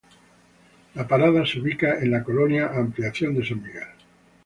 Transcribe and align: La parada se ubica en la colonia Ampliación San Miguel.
La 0.95 1.07
parada 1.07 1.45
se 1.45 1.59
ubica 1.59 1.99
en 1.99 2.09
la 2.09 2.23
colonia 2.23 2.71
Ampliación 2.73 3.35
San 3.45 3.61
Miguel. 3.61 3.83